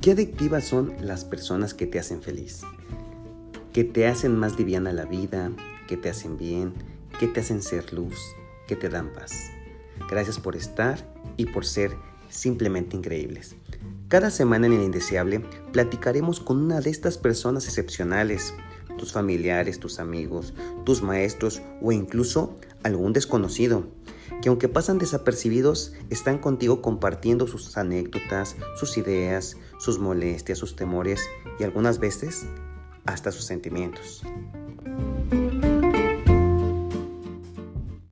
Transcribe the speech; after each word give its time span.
¿Qué 0.00 0.12
adictivas 0.12 0.64
son 0.64 0.94
las 1.00 1.24
personas 1.24 1.74
que 1.74 1.84
te 1.84 1.98
hacen 1.98 2.22
feliz? 2.22 2.62
Que 3.72 3.82
te 3.82 4.06
hacen 4.06 4.36
más 4.36 4.56
liviana 4.56 4.92
la 4.92 5.04
vida, 5.04 5.50
que 5.88 5.96
te 5.96 6.08
hacen 6.08 6.38
bien, 6.38 6.72
que 7.18 7.26
te 7.26 7.40
hacen 7.40 7.62
ser 7.62 7.92
luz, 7.92 8.16
que 8.68 8.76
te 8.76 8.88
dan 8.88 9.12
paz. 9.12 9.50
Gracias 10.08 10.38
por 10.38 10.54
estar 10.54 11.04
y 11.36 11.46
por 11.46 11.64
ser 11.66 11.96
simplemente 12.28 12.96
increíbles. 12.96 13.56
Cada 14.06 14.30
semana 14.30 14.68
en 14.68 14.74
El 14.74 14.84
Indeseable 14.84 15.40
platicaremos 15.72 16.38
con 16.38 16.58
una 16.58 16.80
de 16.80 16.90
estas 16.90 17.18
personas 17.18 17.64
excepcionales, 17.64 18.54
tus 18.98 19.12
familiares, 19.12 19.80
tus 19.80 19.98
amigos, 19.98 20.54
tus 20.84 21.02
maestros 21.02 21.60
o 21.82 21.90
incluso 21.90 22.56
algún 22.84 23.12
desconocido 23.12 23.88
que 24.42 24.48
aunque 24.48 24.68
pasan 24.68 24.98
desapercibidos, 24.98 25.92
están 26.10 26.38
contigo 26.38 26.82
compartiendo 26.82 27.46
sus 27.46 27.76
anécdotas, 27.76 28.56
sus 28.76 28.96
ideas, 28.98 29.56
sus 29.78 29.98
molestias, 29.98 30.58
sus 30.58 30.76
temores 30.76 31.20
y 31.58 31.64
algunas 31.64 31.98
veces 31.98 32.46
hasta 33.04 33.32
sus 33.32 33.44
sentimientos. 33.44 34.22